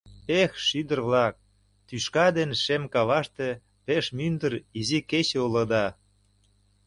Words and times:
Эх, 0.41 0.51
шӱдыр-влак, 0.67 1.35
тӱшка 1.87 2.27
ден 2.37 2.51
шем 2.63 2.83
каваште 2.93 3.49
пеш 3.85 4.05
мӱндыр 4.17 4.53
изи 4.79 4.99
кече 5.09 5.37
улыда. 5.47 5.85